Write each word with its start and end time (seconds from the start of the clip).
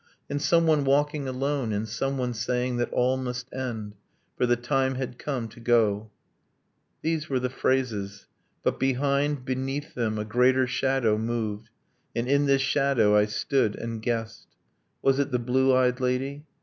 And 0.31 0.41
someone 0.41 0.83
walking 0.83 1.27
alone; 1.27 1.71
and 1.71 1.87
someone 1.87 2.33
saying 2.33 2.77
That 2.77 2.91
all 2.91 3.17
must 3.17 3.47
end, 3.53 3.93
for 4.35 4.47
the 4.47 4.55
time 4.55 4.95
had 4.95 5.19
come 5.19 5.47
to 5.49 5.59
go...' 5.59 6.09
These 7.03 7.29
were 7.29 7.39
the 7.39 7.51
phrases... 7.51 8.25
but 8.63 8.79
behind, 8.79 9.45
beneath 9.45 9.93
them 9.93 10.17
A 10.17 10.25
greater 10.25 10.65
shadow 10.65 11.19
moved: 11.19 11.69
and 12.15 12.27
in 12.27 12.47
this 12.47 12.63
shadow 12.63 13.15
I 13.15 13.25
stood 13.25 13.75
and 13.75 14.01
guessed... 14.01 14.47
Was 15.03 15.19
it 15.19 15.29
the 15.29 15.37
blue 15.37 15.71
eyed 15.75 15.99
lady? 15.99 16.45